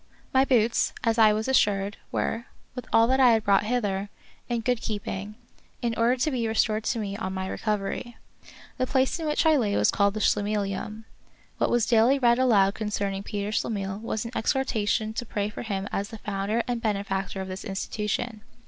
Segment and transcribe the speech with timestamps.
[0.33, 4.09] My boots, as I was assured, were, with all that I had brought hither,
[4.49, 5.35] in good keeping,
[5.83, 8.17] in order to be restored to me on my recovery.
[8.79, 11.05] The place in which I lay was called the Schlemihlium.
[11.59, 15.87] What was daily read aloud concerning Peter Schlemihl was an exhortation to pray for him
[15.91, 18.41] as the founder and benefactor of this institution.